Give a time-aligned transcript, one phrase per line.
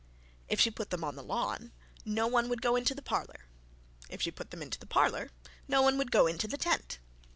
[0.49, 1.73] If she put them on the lawn,
[2.05, 3.45] no one would go into the parlour;
[4.09, 5.29] if she put them into the parlour,
[5.67, 6.97] no one would go into the tent.